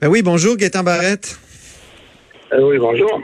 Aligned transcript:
Ben 0.00 0.06
oui, 0.06 0.22
bonjour, 0.22 0.56
Gaétan 0.56 0.84
Barrette. 0.84 1.40
Euh, 2.52 2.62
oui, 2.62 2.78
bonjour. 2.78 3.20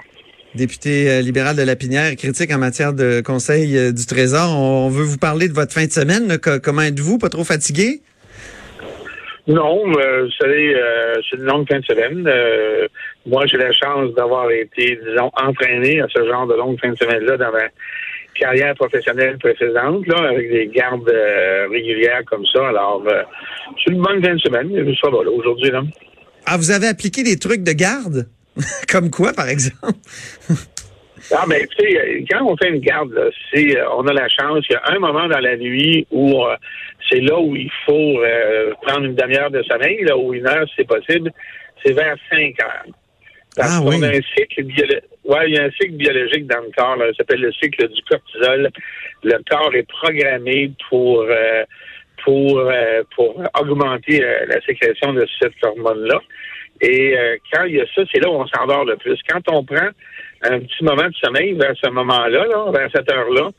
Député 0.56 1.08
euh, 1.08 1.20
libéral 1.20 1.54
de 1.54 1.62
la 1.62 1.76
Pinière, 1.76 2.16
critique 2.16 2.52
en 2.52 2.58
matière 2.58 2.92
de 2.92 3.20
conseil 3.20 3.78
euh, 3.78 3.92
du 3.92 4.04
Trésor. 4.06 4.50
On, 4.58 4.88
veut 4.88 5.04
vous 5.04 5.18
parler 5.18 5.46
de 5.46 5.52
votre 5.52 5.72
fin 5.72 5.84
de 5.84 5.92
semaine. 5.92 6.26
là. 6.26 6.36
Comment 6.38 6.82
êtes-vous? 6.82 7.18
Pas 7.18 7.28
trop 7.28 7.44
fatigué? 7.44 8.00
Non, 9.46 9.86
vous 9.86 10.30
savez, 10.40 10.74
euh, 10.74 11.14
c'est 11.30 11.36
une 11.36 11.44
longue 11.44 11.68
fin 11.68 11.78
de 11.78 11.84
semaine. 11.84 12.28
Moi, 13.24 13.46
j'ai 13.46 13.58
la 13.58 13.70
chance 13.70 14.12
d'avoir 14.14 14.50
été, 14.50 14.98
disons, 15.08 15.30
entraîné 15.40 16.00
à 16.00 16.08
ce 16.08 16.26
genre 16.26 16.48
de 16.48 16.54
longue 16.54 16.80
fin 16.80 16.90
de 16.90 16.96
semaine-là 16.96 17.36
dans 17.36 17.52
ma 17.52 17.68
carrière 18.34 18.74
professionnelle 18.74 19.38
précédente, 19.38 20.08
là, 20.08 20.28
avec 20.28 20.50
des 20.50 20.66
gardes 20.66 21.08
régulières 21.70 22.24
comme 22.26 22.44
ça. 22.46 22.66
Alors, 22.70 23.04
c'est 23.78 23.92
une 23.92 24.02
bonne 24.02 24.20
fin 24.24 24.34
de 24.34 24.40
semaine. 24.40 24.70
Ça 25.00 25.08
va, 25.08 25.22
là, 25.22 25.30
aujourd'hui, 25.30 25.70
là. 25.70 25.84
Ah, 26.46 26.56
vous 26.56 26.70
avez 26.70 26.88
appliqué 26.88 27.22
des 27.22 27.38
trucs 27.38 27.62
de 27.62 27.72
garde? 27.72 28.28
Comme 28.90 29.10
quoi, 29.10 29.32
par 29.32 29.48
exemple? 29.48 29.98
Ah, 31.32 31.44
mais 31.48 31.60
écoutez, 31.62 31.98
euh, 31.98 32.20
quand 32.30 32.44
on 32.44 32.56
fait 32.56 32.68
une 32.68 32.80
garde, 32.80 33.12
là, 33.12 33.22
c'est, 33.52 33.78
euh, 33.78 33.84
on 33.96 34.06
a 34.06 34.12
la 34.12 34.28
chance 34.28 34.66
qu'il 34.66 34.74
y 34.76 34.78
a 34.78 34.94
un 34.94 34.98
moment 34.98 35.26
dans 35.26 35.38
la 35.40 35.56
nuit 35.56 36.06
où 36.10 36.44
euh, 36.44 36.54
c'est 37.10 37.20
là 37.20 37.38
où 37.40 37.56
il 37.56 37.70
faut 37.86 38.22
euh, 38.22 38.72
prendre 38.82 39.04
une 39.06 39.14
demi-heure 39.14 39.50
de 39.50 39.62
sommeil, 39.62 40.04
là, 40.04 40.16
ou 40.18 40.34
une 40.34 40.46
heure 40.46 40.66
si 40.68 40.74
c'est 40.78 40.86
possible, 40.86 41.32
c'est 41.84 41.92
vers 41.92 42.16
5 42.30 42.38
heures. 42.62 42.84
Parce 43.56 43.76
Ah, 43.76 43.80
qu'on 43.80 43.88
oui. 43.98 44.04
a 44.04 44.08
un 44.08 44.20
cycle. 44.36 44.64
Ouais, 45.24 45.44
il 45.48 45.54
y 45.54 45.58
a 45.58 45.64
un 45.64 45.70
cycle 45.70 45.92
biologique 45.94 46.46
dans 46.46 46.60
le 46.60 46.70
corps, 46.76 46.96
là, 46.96 47.06
ça 47.12 47.18
s'appelle 47.18 47.40
le 47.40 47.52
cycle 47.52 47.88
du 47.88 48.02
cortisol. 48.02 48.70
Le 49.22 49.38
corps 49.48 49.74
est 49.74 49.88
programmé 49.88 50.72
pour 50.90 51.22
euh, 51.22 51.64
pour 52.24 52.58
euh, 52.58 53.02
pour 53.14 53.40
augmenter 53.60 54.24
euh, 54.24 54.46
la 54.48 54.60
sécrétion 54.62 55.12
de 55.12 55.26
cette 55.40 55.52
hormone-là. 55.62 56.20
Et 56.80 57.16
euh, 57.16 57.36
quand 57.52 57.64
il 57.64 57.76
y 57.76 57.80
a 57.80 57.86
ça, 57.94 58.02
c'est 58.12 58.20
là 58.20 58.30
où 58.30 58.34
on 58.34 58.46
s'endort 58.46 58.84
le 58.84 58.96
plus. 58.96 59.18
Quand 59.28 59.40
on 59.48 59.64
prend 59.64 59.88
un 60.42 60.60
petit 60.60 60.82
moment 60.82 61.08
de 61.08 61.14
sommeil 61.22 61.52
vers 61.52 61.74
ce 61.82 61.88
moment-là, 61.90 62.46
là, 62.46 62.70
vers 62.72 62.90
cette 62.92 63.10
heure-là, 63.10 63.50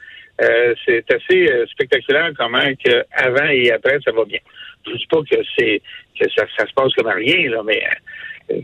c'est 0.86 1.06
assez 1.10 1.50
spectaculaire 1.72 2.32
comment 2.38 2.60
que 2.84 3.06
avant 3.14 3.48
et 3.48 3.72
après 3.72 4.00
ça 4.04 4.12
va 4.12 4.26
bien. 4.26 4.40
Je 4.86 4.92
ne 4.92 4.98
dis 4.98 5.08
pas 5.08 5.22
que 5.22 5.38
c'est 5.58 5.82
que 6.20 6.30
ça, 6.36 6.46
se 6.46 6.74
passe 6.76 6.94
comme 6.94 7.08
rien, 7.08 7.50
là, 7.50 7.64
mais 7.66 7.82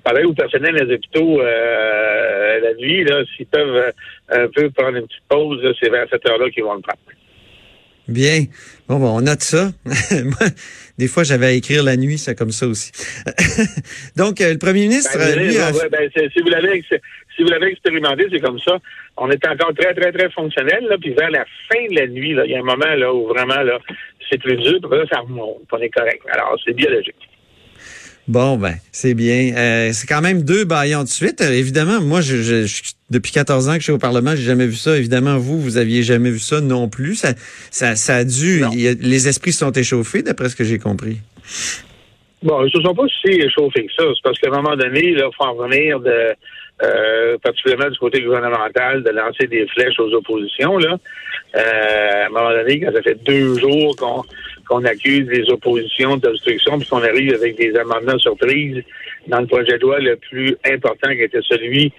pareil 0.04 0.26
au 0.26 0.34
personnel 0.34 0.76
des 0.76 0.96
hôpitaux 0.96 1.42
la 1.42 2.74
nuit, 2.74 3.08
s'ils 3.36 3.48
peuvent 3.48 3.94
un 4.30 4.48
peu 4.50 4.70
prendre 4.70 4.98
une 4.98 5.08
petite 5.08 5.24
pause, 5.30 5.76
c'est 5.82 5.90
vers 5.90 6.08
cette 6.12 6.28
heure-là 6.30 6.50
qu'ils 6.50 6.66
vont 6.66 6.76
le 6.76 6.82
prendre. 6.82 7.00
Bien. 8.08 8.46
Bon, 8.88 9.00
bon, 9.00 9.18
on 9.18 9.22
note 9.22 9.42
ça. 9.42 9.72
Moi, 9.86 10.50
des 10.98 11.08
fois, 11.08 11.24
j'avais 11.24 11.46
à 11.48 11.52
écrire 11.52 11.84
la 11.84 11.96
nuit, 11.98 12.18
c'est 12.18 12.36
comme 12.36 12.52
ça 12.52 12.68
aussi. 12.68 12.92
Donc, 14.16 14.42
euh, 14.42 14.54
le 14.54 14.58
premier 14.58 14.82
ministre, 14.82 15.18
Ben, 15.18 15.40
lui, 15.40 15.58
a... 15.58 15.72
ben, 15.72 16.10
si 16.14 16.42
vous 16.42 16.50
l'avez 16.50 16.84
si 17.36 17.72
expérimenté, 17.72 18.28
c'est 18.32 18.40
comme 18.40 18.60
ça. 18.60 18.78
On 19.18 19.30
est 19.30 19.46
encore 19.48 19.74
très, 19.74 19.94
très, 19.94 20.12
très 20.12 20.30
fonctionnel, 20.32 20.86
là, 20.90 20.98
puis 21.00 21.14
vers 21.14 21.32
la 21.32 21.46
fin 21.70 21.88
de 21.90 21.96
la 21.96 22.08
nuit, 22.08 22.32
il 22.32 22.52
y 22.52 22.56
a 22.56 22.60
un 22.60 22.64
moment 22.64 22.94
là 22.96 23.14
où 23.14 23.28
vraiment 23.28 23.62
là, 23.62 23.80
c'est 24.30 24.40
plus 24.40 24.58
dur, 24.58 24.80
puis 24.82 24.98
là, 24.98 25.06
ça 25.12 25.20
remonte, 25.20 25.68
on 25.72 25.78
est 25.78 25.90
correct. 25.90 26.22
Alors, 26.32 26.58
c'est 26.66 26.74
biologique. 26.74 27.31
Bon, 28.28 28.56
ben, 28.58 28.76
c'est 28.92 29.14
bien. 29.14 29.54
Euh, 29.58 29.90
c'est 29.94 30.08
quand 30.08 30.22
même 30.22 30.44
deux 30.44 30.64
baillons 30.64 31.04
de 31.04 31.08
suite. 31.08 31.42
Euh, 31.42 31.52
évidemment, 31.52 32.00
moi, 32.02 32.22
je, 32.22 32.38
je- 32.38 32.66
je- 32.66 32.82
depuis 33.10 33.32
14 33.32 33.68
ans 33.68 33.74
que 33.74 33.80
je 33.80 33.84
suis 33.86 33.92
au 33.92 33.98
Parlement, 33.98 34.36
j'ai 34.36 34.44
jamais 34.44 34.68
vu 34.68 34.76
ça. 34.76 34.96
Évidemment, 34.98 35.38
vous, 35.38 35.60
vous 35.60 35.78
aviez 35.78 36.04
jamais 36.04 36.30
vu 36.30 36.40
ça 36.40 36.62
non 36.62 36.88
plus. 36.88 37.16
Ça, 37.16 37.34
ça, 37.72 37.96
ça 37.96 38.18
a 38.18 38.24
dû... 38.24 38.64
Il 38.74 38.88
a- 38.88 38.94
les 38.94 39.28
esprits 39.28 39.52
se 39.52 39.60
sont 39.60 39.72
échauffés, 39.72 40.22
d'après 40.22 40.50
ce 40.50 40.56
que 40.56 40.64
j'ai 40.64 40.80
compris. 40.80 41.18
Bon, 42.44 42.62
ils 42.62 42.66
ne 42.66 42.70
se 42.70 42.82
sont 42.82 42.96
pas 42.96 43.04
si 43.22 43.28
échauffés 43.32 43.86
que 43.88 43.94
ça. 43.98 44.04
C'est 44.16 44.24
parce 44.24 44.40
qu'à 44.40 44.48
un 44.50 44.62
moment 44.62 44.76
donné, 44.76 45.10
il 45.10 45.20
faut 45.38 45.44
en 45.44 45.54
revenir 45.54 46.00
de, 46.00 46.34
euh, 46.84 47.38
particulièrement 47.44 47.90
du 47.90 47.98
côté 48.00 48.22
gouvernemental, 48.22 49.04
de 49.04 49.10
lancer 49.10 49.48
des 49.48 49.68
flèches 49.68 50.00
aux 50.00 50.12
oppositions. 50.14 50.78
Là. 50.78 50.98
Euh, 51.56 52.24
à 52.24 52.26
un 52.28 52.30
moment 52.30 52.52
donné, 52.52 52.80
quand 52.80 52.94
ça 52.94 53.02
fait 53.02 53.22
deux 53.26 53.60
jours 53.60 53.96
qu'on 53.98 54.24
qu'on 54.72 54.86
accuse 54.86 55.28
les 55.28 55.50
oppositions 55.50 56.16
d'obstruction, 56.16 56.80
puis 56.80 56.88
qu'on 56.88 57.04
arrive 57.04 57.34
avec 57.34 57.58
des 57.58 57.76
amendements 57.76 58.18
surprises 58.18 58.82
dans 59.28 59.42
le 59.42 59.48
projet 59.48 59.78
de 59.78 59.82
loi 59.82 60.00
le 60.00 60.16
plus 60.16 60.56
important 60.66 61.12
qui 61.12 61.24
était 61.24 61.42
celui 61.42 61.92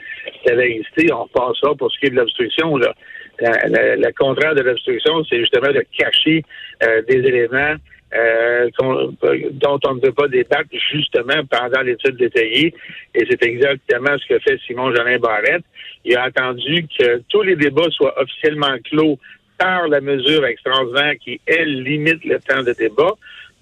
de 0.46 0.50
la 0.50 0.56
laïcité, 0.56 1.12
on 1.12 1.24
repassera 1.24 1.74
pour 1.74 1.92
ce 1.92 1.98
qui 2.00 2.06
est 2.06 2.10
de 2.10 2.16
l'obstruction. 2.16 2.76
Là. 2.78 2.94
La- 3.40 4.12
contraire 4.12 4.54
de 4.54 4.62
l'obstruction, 4.62 5.22
c'est 5.28 5.40
justement 5.40 5.70
de 5.70 5.84
cacher 5.98 6.42
euh, 6.82 7.02
des 7.02 7.18
éléments 7.18 7.74
euh, 8.14 8.68
dont 8.80 9.80
on 9.86 9.94
ne 9.94 10.00
peut 10.00 10.12
pas 10.12 10.28
débattre 10.28 10.70
justement 10.92 11.44
pendant 11.50 11.82
l'étude 11.82 12.16
détaillée. 12.16 12.74
Et 13.14 13.26
c'est 13.28 13.42
exactement 13.42 14.16
ce 14.18 14.34
que 14.34 14.38
fait 14.40 14.58
Simon 14.66 14.94
Jolin 14.94 15.18
Barrette. 15.18 15.64
Il 16.04 16.16
a 16.16 16.24
attendu 16.24 16.86
que 16.98 17.22
tous 17.28 17.42
les 17.42 17.56
débats 17.56 17.90
soient 17.90 18.14
officiellement 18.20 18.76
clos 18.90 19.18
par 19.58 19.88
la 19.88 20.00
mesure 20.00 20.44
extraordinaire 20.46 21.14
qui, 21.22 21.40
elle, 21.46 21.82
limite 21.82 22.24
le 22.24 22.38
temps 22.40 22.62
de 22.62 22.72
débat 22.72 23.12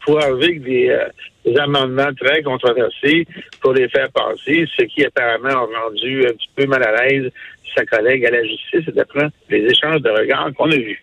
pour 0.05 0.19
arriver 0.19 0.45
avec 0.45 0.63
des, 0.63 0.89
euh, 0.89 1.09
des 1.45 1.59
amendements 1.59 2.13
très 2.19 2.43
controversés 2.43 3.27
pour 3.61 3.75
les 3.75 3.89
faire 3.89 4.11
passer, 4.13 4.67
ce 4.77 4.85
qui 4.85 5.05
apparemment 5.05 5.49
a 5.49 5.81
rendu 5.83 6.27
un 6.27 6.33
petit 6.33 6.51
peu 6.57 6.67
mal 6.67 6.83
à 6.83 7.05
l'aise 7.05 7.31
sa 7.77 7.85
collègue 7.87 8.27
à 8.27 8.31
la 8.31 8.45
justice, 8.45 8.87
d'après 8.95 9.29
les 9.49 9.65
échanges 9.65 10.03
de 10.03 10.11
regards 10.11 10.53
qu'on 10.55 10.71
a 10.71 10.77
vus. 10.77 11.03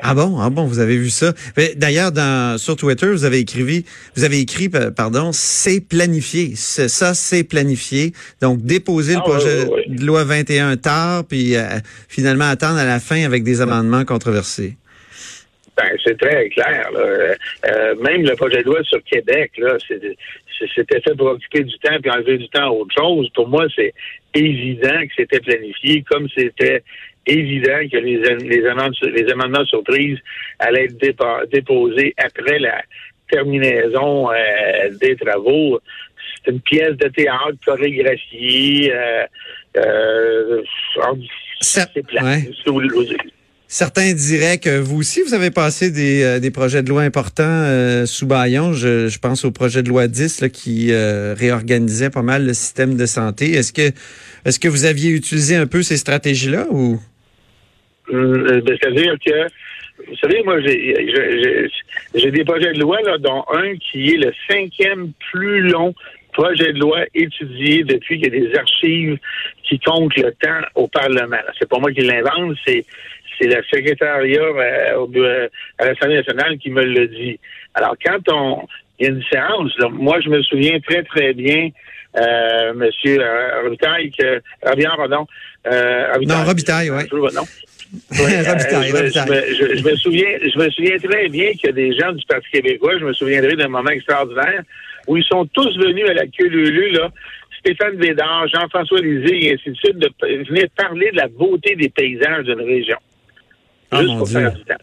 Ah 0.00 0.14
bon, 0.14 0.38
ah 0.40 0.50
bon, 0.50 0.64
vous 0.66 0.78
avez 0.78 0.96
vu 0.96 1.08
ça? 1.10 1.32
D'ailleurs, 1.76 2.10
sur 2.58 2.76
Twitter, 2.76 3.06
vous 3.06 3.24
avez 3.24 3.38
écrit, 3.38 3.84
vous 4.14 4.24
avez 4.24 4.40
écrit, 4.40 4.68
pa- 4.68 4.90
pardon, 4.90 5.30
c'est 5.32 5.80
planifié. 5.80 6.52
Ça, 6.54 7.14
c'est 7.14 7.44
planifié. 7.44 8.12
Donc, 8.42 8.62
déposer 8.62 9.14
le 9.14 9.20
Ah, 9.20 9.22
projet 9.22 9.62
oui, 9.64 9.70
oui, 9.74 9.82
oui. 9.88 9.96
de 9.96 10.04
loi 10.04 10.24
21 10.24 10.76
tard, 10.76 11.24
puis 11.24 11.56
euh, 11.56 11.62
finalement 12.08 12.44
attendre 12.48 12.78
à 12.78 12.84
la 12.84 13.00
fin 13.00 13.24
avec 13.24 13.42
des 13.42 13.60
amendements 13.60 14.04
controversés. 14.04 14.76
Ben, 15.76 15.90
c'est 16.04 16.18
très 16.18 16.48
clair. 16.50 16.90
là. 16.92 17.00
Euh, 17.00 17.34
euh, 17.66 17.94
même 17.96 18.22
le 18.22 18.34
projet 18.36 18.62
de 18.62 18.66
loi 18.68 18.82
sur 18.84 19.02
Québec, 19.04 19.52
là, 19.58 19.76
c'était 20.74 21.00
fait 21.02 21.14
pour 21.16 21.26
occuper 21.26 21.64
du 21.64 21.78
temps 21.80 21.98
puis 22.00 22.10
enlever 22.10 22.38
du 22.38 22.48
temps 22.48 22.64
à 22.68 22.70
autre 22.70 22.94
chose. 22.96 23.28
Pour 23.34 23.46
moi, 23.48 23.66
c'est 23.74 23.92
évident 24.34 25.00
que 25.02 25.12
c'était 25.16 25.40
planifié, 25.40 26.02
comme 26.10 26.28
c'était 26.34 26.82
évident 27.26 27.78
que 27.90 27.96
les, 27.98 28.18
les, 28.38 28.66
amendements, 28.66 28.96
les 29.02 29.32
amendements 29.32 29.64
surprises 29.66 30.18
allaient 30.58 30.84
être 30.84 30.98
dépa- 30.98 31.48
déposés 31.50 32.14
après 32.16 32.58
la 32.58 32.82
terminaison 33.30 34.30
euh, 34.30 34.34
des 35.00 35.16
travaux. 35.16 35.80
C'est 36.44 36.52
une 36.52 36.60
pièce 36.60 36.96
de 36.96 37.08
théâtre 37.08 37.56
chorégraphiée. 37.64 38.92
Euh, 38.94 39.26
c'est 41.60 42.06
plat. 42.06 42.22
ouais. 42.24 42.50
vous. 42.66 42.80
Certains 43.68 44.12
diraient 44.12 44.58
que 44.58 44.78
vous 44.78 44.98
aussi, 44.98 45.22
vous 45.22 45.34
avez 45.34 45.50
passé 45.50 45.90
des, 45.90 46.22
euh, 46.22 46.38
des 46.38 46.52
projets 46.52 46.84
de 46.84 46.88
loi 46.88 47.02
importants 47.02 47.42
euh, 47.44 48.06
sous 48.06 48.26
Bayon. 48.26 48.72
Je, 48.72 49.08
je 49.08 49.18
pense 49.18 49.44
au 49.44 49.50
projet 49.50 49.82
de 49.82 49.88
loi 49.88 50.06
10 50.06 50.40
là, 50.40 50.48
qui 50.48 50.92
euh, 50.92 51.34
réorganisait 51.36 52.10
pas 52.10 52.22
mal 52.22 52.46
le 52.46 52.54
système 52.54 52.96
de 52.96 53.06
santé. 53.06 53.52
Est-ce 53.52 53.72
que, 53.72 53.90
est-ce 54.44 54.60
que 54.60 54.68
vous 54.68 54.84
aviez 54.84 55.10
utilisé 55.10 55.56
un 55.56 55.66
peu 55.66 55.82
ces 55.82 55.96
stratégies-là 55.96 56.68
ou? 56.70 57.00
Euh, 58.12 58.60
C'est-à-dire 58.66 59.14
que, 59.24 59.46
vous 60.08 60.16
savez, 60.16 60.42
moi, 60.44 60.60
j'ai 60.60 62.30
des 62.30 62.44
projets 62.44 62.72
de 62.72 62.80
loi, 62.80 62.98
là, 63.02 63.18
dont 63.18 63.44
un 63.52 63.76
qui 63.76 64.14
est 64.14 64.18
le 64.18 64.32
cinquième 64.48 65.12
plus 65.32 65.60
long 65.62 65.94
projet 66.32 66.72
de 66.72 66.78
loi 66.78 67.00
étudié 67.14 67.82
depuis 67.82 68.20
qu'il 68.20 68.34
y 68.34 68.36
a 68.36 68.40
des 68.48 68.54
archives 68.58 69.18
qui 69.62 69.78
comptent 69.78 70.16
le 70.16 70.32
temps 70.32 70.60
au 70.74 70.86
Parlement. 70.86 71.38
C'est 71.58 71.68
pas 71.68 71.78
moi 71.78 71.90
qui 71.92 72.02
l'invente, 72.02 72.56
c'est 72.66 72.84
c'est 73.38 73.48
le 73.48 73.62
secrétariat 73.70 74.40
euh, 74.40 74.96
au 74.96 75.06
bureau- 75.06 75.48
à 75.78 75.84
l'Assemblée 75.86 76.16
nationale 76.16 76.56
qui 76.58 76.70
me 76.70 76.82
le 76.84 77.06
dit. 77.08 77.38
Alors, 77.74 77.94
quand 78.02 78.20
on 78.32 78.66
il 78.98 79.06
y 79.06 79.08
a 79.08 79.12
une 79.12 79.22
séance, 79.30 79.76
là, 79.78 79.88
moi, 79.90 80.20
je 80.20 80.30
me 80.30 80.42
souviens 80.42 80.80
très, 80.80 81.02
très 81.02 81.34
bien, 81.34 81.68
euh, 82.16 82.72
Monsieur 82.72 83.18
euh, 83.20 83.76
que, 83.78 84.40
pardon, 84.96 85.26
euh, 85.66 86.18
Non, 86.22 86.44
Robitaille. 86.44 86.90
Ouais, 86.90 87.04
Robitaille, 88.10 88.90
euh, 88.90 88.90
je, 88.90 88.92
me- 88.92 88.98
Robitaille. 88.98 89.26
je 89.58 89.64
me- 89.64 89.68
je- 89.74 89.76
je 89.78 89.84
me 89.84 89.96
souviens, 89.96 90.38
je 90.42 90.58
me 90.58 90.70
souviens 90.70 90.98
très 90.98 91.28
bien 91.28 91.50
que 91.62 91.70
des 91.70 91.92
gens 91.96 92.12
du 92.12 92.24
Parti 92.26 92.48
québécois, 92.52 92.98
je 92.98 93.04
me 93.04 93.12
souviendrai 93.12 93.56
d'un 93.56 93.68
moment 93.68 93.90
extraordinaire 93.90 94.62
où 95.06 95.16
ils 95.16 95.24
sont 95.24 95.46
tous 95.46 95.76
venus 95.78 96.08
à 96.08 96.14
la 96.14 96.26
queue 96.26 96.48
lulu, 96.48 96.90
là, 96.90 97.10
Stéphane 97.60 97.96
Védard, 97.96 98.46
Jean-François 98.48 99.00
Lisée 99.00 99.46
et 99.46 99.54
ainsi 99.54 99.70
de 99.70 99.76
suite, 99.76 99.98
de 99.98 100.10
venir 100.48 100.66
parler 100.76 101.10
de 101.12 101.16
la 101.16 101.28
beauté 101.28 101.76
des 101.76 101.88
paysages 101.88 102.44
d'une 102.44 102.60
région. 102.60 102.96
Ah, 103.92 104.02
Juste 104.02 104.18
pour 104.18 104.26
Dieu. 104.26 104.40
faire 104.40 104.52
du 104.52 104.64
temps. 104.64 104.74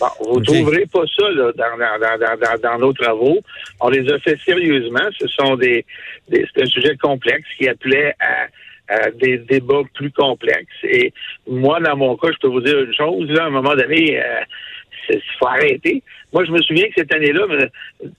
Bon, 0.00 0.06
vous 0.32 0.40
ne 0.40 0.44
trouverez 0.44 0.86
pas 0.92 1.02
ça 1.18 1.30
là, 1.30 1.52
dans, 1.56 1.78
dans, 1.78 1.98
dans, 2.00 2.18
dans, 2.18 2.36
dans- 2.38 2.60
dans 2.70 2.78
nos 2.78 2.92
travaux. 2.92 3.40
On 3.80 3.88
les 3.88 4.10
a 4.12 4.18
fait 4.18 4.38
sérieusement. 4.44 5.08
Ce 5.18 5.26
sont 5.28 5.56
des, 5.56 5.84
des 6.28 6.44
c'est 6.54 6.62
un 6.62 6.66
sujet 6.66 6.96
complexe 6.96 7.48
qui 7.56 7.68
appelait 7.68 8.14
à, 8.20 8.46
à 8.92 9.10
des 9.10 9.38
débats 9.38 9.82
plus 9.94 10.10
complexes. 10.12 10.66
Et 10.84 11.12
moi, 11.48 11.80
dans 11.80 11.96
mon 11.96 12.16
cas, 12.16 12.28
je 12.32 12.38
peux 12.38 12.48
vous 12.48 12.60
dire 12.60 12.78
une 12.80 12.94
chose. 12.94 13.28
Là, 13.30 13.44
à 13.44 13.46
un 13.46 13.50
moment 13.50 13.74
donné, 13.74 14.20
euh, 14.22 14.40
il 15.10 15.20
faut 15.38 15.46
arrêter. 15.48 16.02
Moi, 16.32 16.44
je 16.44 16.52
me 16.52 16.62
souviens 16.62 16.86
que 16.88 16.94
cette 16.96 17.12
année-là, 17.14 17.44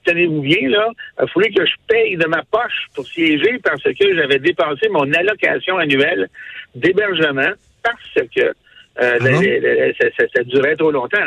tenez-vous 0.06 0.42
bien, 0.42 0.70
là, 0.70 0.90
il 1.22 1.28
fallait 1.30 1.50
que 1.52 1.66
je 1.66 1.74
paye 1.88 2.18
de 2.18 2.28
ma 2.28 2.44
poche 2.44 2.88
pour 2.96 3.06
siéger 3.08 3.58
parce 3.64 3.82
que 3.84 4.16
j'avais 4.16 4.40
dépassé 4.40 4.90
mon 4.90 5.12
allocation 5.14 5.78
annuelle 5.78 6.28
d'hébergement 6.76 7.52
parce 7.84 8.28
que 8.36 8.42
euh, 8.42 8.54
Ah 9.00 9.18
bon? 9.20 9.42
la- 9.42 9.60
la- 9.60 9.76
la- 9.88 9.94
ça, 9.96 10.06
ça- 10.18 10.28
ça 10.36 10.44
durait 10.44 10.76
trop 10.76 10.92
longtemps. 10.92 11.18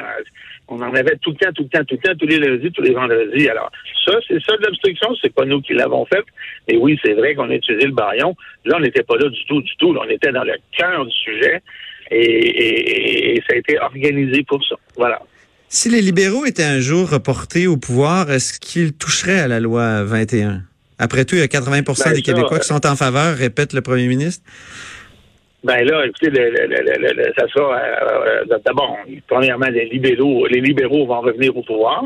On 0.68 0.82
en 0.82 0.92
avait 0.94 1.16
tout 1.22 1.30
le 1.30 1.36
temps, 1.36 1.52
tout 1.54 1.62
le 1.62 1.68
temps, 1.68 1.84
tout 1.84 1.94
le 2.02 2.08
temps, 2.08 2.16
tous 2.18 2.26
les 2.26 2.38
lundis, 2.38 2.72
tous 2.72 2.82
les 2.82 2.92
vendredis. 2.92 3.48
Alors, 3.48 3.70
ça, 4.04 4.12
c'est 4.26 4.40
ça 4.44 4.56
de 4.56 4.66
l'obstruction. 4.66 5.08
C'est 5.22 5.32
pas 5.32 5.44
nous 5.44 5.60
qui 5.60 5.74
l'avons 5.74 6.04
fait. 6.06 6.24
Et 6.66 6.76
oui, 6.76 6.98
c'est 7.04 7.12
vrai 7.14 7.34
qu'on 7.36 7.48
a 7.50 7.54
utilisé 7.54 7.86
le 7.86 7.92
baillon. 7.92 8.34
Là, 8.64 8.76
on 8.78 8.80
n'était 8.80 9.04
pas 9.04 9.16
là 9.16 9.28
du 9.28 9.44
tout, 9.46 9.62
du 9.62 9.76
tout. 9.78 9.92
Là, 9.92 10.00
on 10.06 10.10
était 10.10 10.32
dans 10.32 10.42
le 10.44 10.54
cœur 10.76 11.04
du 11.06 11.12
sujet. 11.12 11.62
Et, 12.10 12.16
et- 12.20 13.36
et 13.36 13.42
ça 13.48 13.54
a 13.54 13.56
été 13.58 13.78
organisé 13.78 14.42
pour 14.44 14.64
ça. 14.66 14.76
Voilà. 14.96 15.20
Si 15.68 15.88
les 15.88 16.00
libéraux 16.00 16.44
étaient 16.46 16.62
un 16.64 16.80
jour 16.80 17.10
reportés 17.10 17.66
au 17.66 17.76
pouvoir, 17.76 18.30
est-ce 18.30 18.58
qu'ils 18.60 18.92
toucheraient 18.92 19.40
à 19.40 19.48
la 19.48 19.58
loi 19.60 20.04
21? 20.04 20.62
Après 20.98 21.24
tout, 21.24 21.34
il 21.34 21.40
y 21.40 21.42
a 21.42 21.46
80% 21.48 22.04
Ben, 22.04 22.12
des 22.14 22.22
Québécois 22.22 22.56
euh, 22.56 22.60
qui 22.60 22.66
sont 22.68 22.86
en 22.86 22.96
faveur, 22.96 23.36
répète 23.36 23.72
le 23.72 23.82
premier 23.82 24.06
ministre. 24.06 24.44
Ben 25.66 25.84
là, 25.84 26.06
écoutez, 26.06 26.30
ça 27.36 27.48
sera 27.48 27.74
euh, 27.74 28.44
euh, 28.52 28.58
d'abord, 28.64 28.98
premièrement, 29.26 29.66
les 29.66 29.86
libéraux, 29.86 30.46
les 30.46 30.60
libéraux 30.60 31.06
vont 31.06 31.20
revenir 31.20 31.56
au 31.56 31.62
pouvoir. 31.62 32.04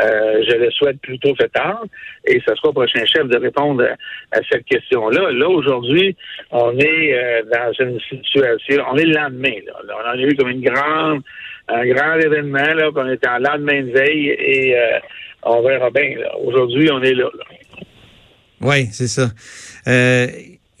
Euh, 0.00 0.44
je 0.48 0.56
le 0.56 0.70
souhaite 0.70 1.00
plutôt 1.00 1.34
fait 1.34 1.48
tard. 1.48 1.82
Et 2.24 2.40
ce 2.46 2.54
sera 2.54 2.68
au 2.68 2.72
prochain 2.72 3.04
chef 3.04 3.26
de 3.26 3.38
répondre 3.38 3.84
à, 4.30 4.38
cette 4.48 4.66
question-là. 4.66 5.32
Là, 5.32 5.48
aujourd'hui, 5.48 6.16
on 6.52 6.78
est 6.78 7.42
dans 7.50 7.72
une 7.80 7.98
situation, 8.08 8.84
on 8.92 8.96
est 8.96 9.06
le 9.06 9.14
lendemain. 9.14 9.58
On 9.88 10.08
en 10.08 10.12
a 10.12 10.22
eu 10.22 10.36
comme 10.36 10.50
une 10.50 10.62
grande, 10.62 11.22
un 11.66 11.84
grand 11.84 12.14
événement, 12.20 12.72
là, 12.72 12.90
était 13.12 13.28
en 13.28 13.38
lendemain 13.38 13.82
de 13.82 13.90
veille 13.90 14.28
et 14.28 14.76
on 15.42 15.60
verra 15.62 15.90
bien. 15.90 16.18
Aujourd'hui, 16.44 16.88
on 16.92 17.02
est 17.02 17.14
là. 17.14 17.28
là. 17.36 17.44
Oui, 18.60 18.86
c'est 18.92 19.08
ça. 19.08 19.26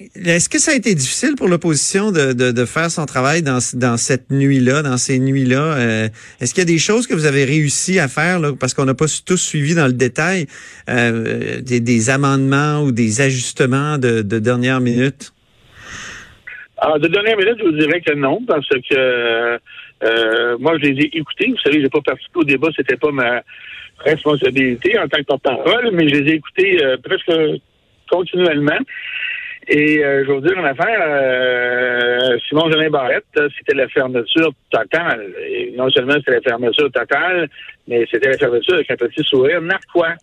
Est-ce 0.00 0.48
que 0.48 0.58
ça 0.58 0.72
a 0.72 0.74
été 0.74 0.94
difficile 0.94 1.34
pour 1.36 1.48
l'opposition 1.48 2.10
de, 2.10 2.32
de, 2.32 2.64
faire 2.64 2.90
son 2.90 3.04
travail 3.06 3.42
dans, 3.42 3.58
dans 3.74 3.96
cette 3.96 4.30
nuit-là, 4.30 4.82
dans 4.82 4.96
ces 4.96 5.18
nuits-là? 5.18 5.76
Euh, 5.76 6.08
Est-ce 6.40 6.54
qu'il 6.54 6.62
y 6.62 6.66
a 6.66 6.72
des 6.72 6.78
choses 6.78 7.06
que 7.06 7.14
vous 7.14 7.26
avez 7.26 7.44
réussi 7.44 7.98
à 8.00 8.08
faire, 8.08 8.40
parce 8.58 8.74
qu'on 8.74 8.86
n'a 8.86 8.94
pas 8.94 9.04
tous 9.24 9.36
suivi 9.36 9.74
dans 9.74 9.86
le 9.86 9.92
détail, 9.92 10.46
euh, 10.88 11.60
des, 11.60 12.10
amendements 12.10 12.82
ou 12.82 12.90
des 12.90 13.20
ajustements 13.20 13.98
de, 13.98 14.22
de 14.22 14.38
dernière 14.38 14.80
minute? 14.80 15.32
Alors, 16.78 16.98
de 16.98 17.08
dernière 17.08 17.36
minute, 17.36 17.56
je 17.58 17.64
vous 17.64 17.78
dirais 17.78 18.00
que 18.00 18.14
non, 18.14 18.42
parce 18.46 18.68
que 18.68 19.58
euh, 20.04 20.58
moi, 20.58 20.78
je 20.78 20.88
les 20.88 21.02
ai 21.02 21.16
écoutés. 21.16 21.48
Vous 21.48 21.60
savez, 21.62 21.80
j'ai 21.80 21.90
pas 21.90 22.00
participé 22.00 22.40
au 22.40 22.44
débat, 22.44 22.68
c'était 22.74 22.96
pas 22.96 23.12
ma 23.12 23.42
responsabilité 23.98 24.98
en 24.98 25.06
tant 25.06 25.18
que 25.18 25.26
porte-parole, 25.26 25.90
mais 25.92 26.08
je 26.08 26.16
les 26.16 26.32
ai 26.32 26.34
écoutés 26.34 26.80
presque 27.04 27.30
continuellement. 28.10 28.78
Et 29.68 30.04
euh, 30.04 30.24
je 30.26 30.32
vous 30.32 30.40
dire 30.40 30.58
une 30.58 30.66
affaire, 30.66 30.98
euh, 31.00 32.36
Simon 32.48 32.70
Jolin 32.70 32.90
Barrette, 32.90 33.24
euh, 33.38 33.48
c'était 33.56 33.76
la 33.76 33.88
fermeture 33.88 34.52
totale. 34.70 35.32
Et 35.46 35.72
non 35.76 35.88
seulement 35.90 36.14
c'était 36.14 36.32
la 36.32 36.40
fermeture 36.40 36.90
totale, 36.90 37.48
mais 37.86 38.04
c'était 38.10 38.30
la 38.30 38.38
fermeture 38.38 38.74
avec 38.74 38.90
un 38.90 38.96
petit 38.96 39.22
sourire 39.22 39.60
narquois. 39.62 40.14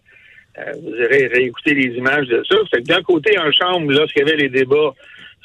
Euh, 0.57 0.71
vous 0.83 0.94
irez 0.94 1.27
réécouter 1.27 1.74
les 1.74 1.95
images 1.95 2.27
de 2.27 2.44
ça. 2.50 2.57
C'est 2.74 2.86
d'un 2.86 3.01
côté, 3.01 3.39
en 3.39 3.50
chambre, 3.51 3.91
lorsqu'il 3.91 4.27
y 4.27 4.30
avait 4.30 4.38
les 4.38 4.50
débats, 4.50 4.94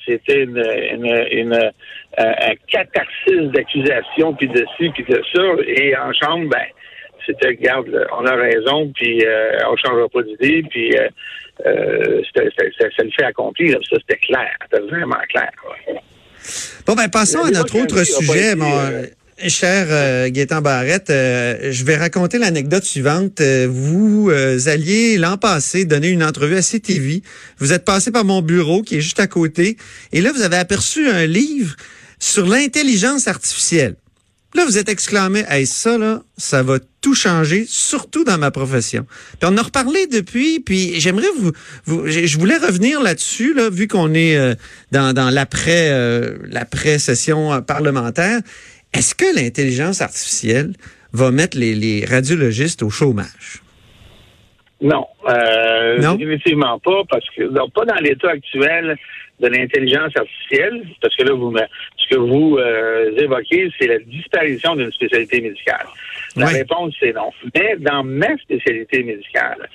c'était 0.05 0.43
une, 0.43 0.59
une, 0.59 1.27
une, 1.31 1.55
euh, 1.55 1.71
un 2.19 3.45
d'accusations, 3.53 4.35
puis 4.35 4.49
de 4.49 4.65
ci, 4.77 4.91
puis 4.91 5.05
de 5.05 5.23
ça. 5.33 5.43
Et 5.67 5.97
en 5.97 6.13
chambre, 6.13 6.49
ben, 6.49 6.67
c'était, 7.25 7.49
regarde, 7.49 8.07
on 8.19 8.27
a 8.27 8.35
raison, 8.35 8.91
puis 8.95 9.25
euh, 9.25 9.59
on 9.71 9.77
changera 9.77 10.09
pas 10.09 10.23
d'idée, 10.23 10.65
puis 10.69 10.97
euh, 11.67 12.23
c'est 12.35 12.45
le 13.05 13.11
fait 13.17 13.25
accompli. 13.25 13.71
Là, 13.71 13.79
ça, 13.89 13.97
c'était 14.01 14.21
clair. 14.21 14.51
C'était 14.63 14.85
vraiment 14.85 15.21
clair. 15.29 15.51
ouais. 15.89 16.01
Bon, 16.87 16.95
ben, 16.95 17.09
passons 17.09 17.43
à 17.45 17.51
notre 17.51 17.79
autre 17.81 18.05
sujet, 18.05 18.55
mon 18.55 18.79
euh, 18.79 19.05
euh, 19.43 19.49
cher 19.49 19.87
euh, 19.89 20.29
Gaétan 20.31 20.61
Barrette. 20.61 21.11
euh, 21.11 21.73
je 21.73 21.85
vais 21.85 21.97
raconter 21.97 22.39
l'anecdote 22.39 22.85
suivante. 22.85 23.41
Euh, 23.41 23.67
vous 23.71 24.29
euh, 24.31 24.59
alliez 24.67 25.17
l'an 25.17 25.39
passé 25.39 25.85
donner 25.87 26.09
une 26.09 26.23
entrevue 26.23 26.57
à 26.57 26.63
CTV. 26.63 27.23
Vous 27.59 27.73
êtes 27.73 27.85
passé 27.85 28.11
par 28.11 28.25
mon 28.25 28.43
bureau 28.43 28.83
qui 28.83 28.97
est 28.97 29.01
juste 29.01 29.21
à 29.21 29.27
côté. 29.27 29.77
Et 30.13 30.21
là, 30.21 30.33
vous 30.33 30.43
avez 30.43 30.57
aperçu 30.57 31.09
un 31.09 31.27
livre 31.27 31.75
sur 32.19 32.47
l'intelligence 32.47 33.27
artificielle. 33.27 33.97
Là, 34.55 34.65
vous 34.65 34.79
êtes 34.79 34.89
exclamé, 34.89 35.45
hey, 35.49 35.67
ça, 35.67 35.99
là, 35.99 36.23
ça 36.37 36.63
va 36.63 36.79
tout 37.01 37.15
changer, 37.15 37.67
surtout 37.69 38.23
dans 38.23 38.39
ma 38.39 38.53
profession. 38.53 39.05
Puis 39.41 39.51
on 39.51 39.57
a 39.57 39.63
reparlé 39.63 40.07
depuis, 40.07 40.61
puis 40.61 41.01
j'aimerais 41.01 41.27
vous, 41.37 41.51
vous 41.87 42.07
je 42.07 42.39
voulais 42.39 42.57
revenir 42.57 43.03
là-dessus, 43.03 43.53
là, 43.53 43.69
vu 43.69 43.89
qu'on 43.89 44.15
est 44.15 44.37
euh, 44.37 44.55
dans, 44.93 45.31
l'après, 45.35 45.91
euh, 45.91 46.37
l'après 46.49 47.01
session 47.01 47.53
euh, 47.53 47.61
parlementaire. 47.63 48.41
Est-ce 48.93 49.17
que 49.17 49.35
l'intelligence 49.35 50.01
artificielle 50.01 50.75
va 51.13 51.33
mettre 51.33 51.59
les 51.59 52.05
radiologistes 52.09 52.85
au 52.85 52.91
chômage? 52.91 53.64
Non, 54.85 55.07
euh, 55.27 55.99
Non? 55.99 56.15
définitivement 56.15 56.79
pas, 56.79 57.03
parce 57.09 57.29
que 57.31 57.45
non, 57.45 57.71
pas 57.71 57.87
dans 57.87 58.01
l'état 58.03 58.29
actuel 58.31 58.97
de 59.41 59.49
l'intelligence 59.49 60.15
artificielle, 60.15 60.83
parce 61.01 61.17
que 61.17 61.25
là, 61.25 61.33
vous 61.33 61.57
ce 61.97 62.15
que 62.15 62.21
vous 62.21 62.59
euh, 62.59 63.11
évoquez, 63.17 63.71
c'est 63.79 63.87
la 63.87 63.99
disparition 63.99 64.77
d'une 64.77 64.93
spécialité 64.93 65.41
médicale. 65.41 65.87
La 66.37 66.49
réponse, 66.49 66.95
c'est 67.01 67.15
non. 67.15 67.31
Mais 67.55 67.77
dans 67.79 68.05
ma 68.05 68.37
spécialité 68.37 69.03
médicale, 69.05 69.69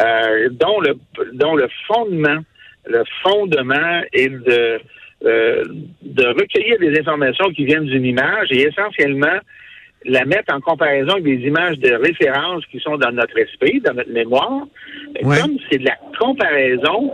euh, 0.00 0.48
dont 0.52 0.80
le 0.80 0.94
dont 1.32 1.56
le 1.56 1.68
fondement, 1.88 2.38
le 2.86 3.02
fondement 3.22 4.00
est 4.12 4.28
de 4.28 4.80
euh, 5.24 5.64
de 6.02 6.26
recueillir 6.26 6.78
des 6.78 7.00
informations 7.00 7.50
qui 7.50 7.64
viennent 7.64 7.86
d'une 7.86 8.04
image 8.04 8.48
et 8.52 8.62
essentiellement 8.62 9.38
la 10.04 10.24
mettre 10.24 10.54
en 10.54 10.60
comparaison 10.60 11.12
avec 11.12 11.24
des 11.24 11.46
images 11.46 11.78
de 11.78 11.94
référence 11.94 12.64
qui 12.66 12.80
sont 12.80 12.96
dans 12.96 13.12
notre 13.12 13.36
esprit, 13.38 13.80
dans 13.80 13.94
notre 13.94 14.10
mémoire. 14.10 14.66
Ouais. 15.22 15.38
Comme 15.40 15.58
c'est 15.70 15.78
de 15.78 15.84
la 15.84 15.96
comparaison, 16.18 17.12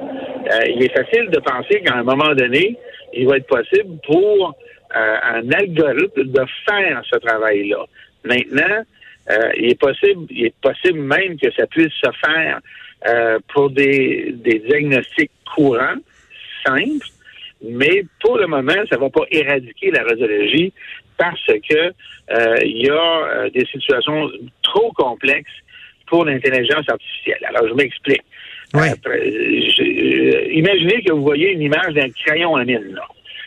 euh, 0.50 0.58
il 0.68 0.82
est 0.82 0.96
facile 0.96 1.28
de 1.30 1.38
penser 1.40 1.80
qu'à 1.80 1.96
un 1.96 2.02
moment 2.02 2.34
donné, 2.34 2.76
il 3.12 3.26
va 3.26 3.36
être 3.36 3.46
possible 3.46 3.98
pour 4.06 4.54
euh, 4.96 5.16
un 5.22 5.50
algorithme 5.50 6.24
de 6.24 6.40
faire 6.66 7.02
ce 7.10 7.18
travail-là. 7.18 7.84
Maintenant, 8.24 8.84
euh, 9.30 9.50
il 9.56 9.70
est 9.70 9.80
possible, 9.80 10.26
il 10.30 10.46
est 10.46 10.54
possible 10.60 11.00
même 11.00 11.38
que 11.38 11.50
ça 11.52 11.66
puisse 11.66 11.92
se 11.92 12.10
faire 12.24 12.60
pour 13.54 13.70
des, 13.70 14.34
des 14.34 14.58
diagnostics 14.58 15.30
courants, 15.54 15.98
simples, 16.66 17.06
mais 17.62 18.04
pour 18.20 18.38
le 18.38 18.48
moment, 18.48 18.72
ça 18.90 18.96
ne 18.96 19.00
va 19.00 19.08
pas 19.08 19.24
éradiquer 19.30 19.92
la 19.92 20.02
radiologie 20.02 20.72
parce 21.18 21.46
que 21.68 21.92
euh, 22.30 22.56
il 22.64 22.86
y 22.86 22.90
a 22.90 22.94
euh, 22.94 23.50
des 23.50 23.66
situations 23.66 24.30
trop 24.62 24.92
complexes 24.92 25.50
pour 26.06 26.24
l'intelligence 26.24 26.88
artificielle. 26.88 27.40
Alors, 27.44 27.68
je 27.68 27.74
m'explique. 27.74 28.22
Ouais. 28.74 28.92
Euh, 29.06 30.48
imaginez 30.52 31.02
que 31.02 31.12
vous 31.12 31.22
voyez 31.22 31.52
une 31.52 31.62
image 31.62 31.92
d'un 31.94 32.10
crayon 32.10 32.56
à 32.56 32.64
mine. 32.64 32.92
Là. 32.94 33.02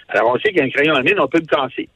Alors, 0.10 0.34
on 0.36 0.40
sait 0.40 0.52
qu'un 0.52 0.70
crayon 0.70 0.94
à 0.96 1.02
mine, 1.04 1.20
on 1.20 1.28
peut 1.28 1.40
le 1.40 1.46
casser. 1.46 1.88